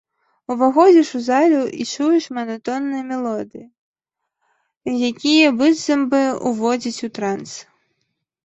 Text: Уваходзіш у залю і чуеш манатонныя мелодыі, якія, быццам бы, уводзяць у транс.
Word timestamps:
Уваходзіш 0.53 1.09
у 1.19 1.19
залю 1.25 1.59
і 1.83 1.85
чуеш 1.95 2.23
манатонныя 2.37 3.03
мелодыі, 3.11 3.67
якія, 5.11 5.47
быццам 5.61 5.99
бы, 6.15 6.21
уводзяць 6.53 6.97
у 7.11 7.13
транс. 7.21 7.51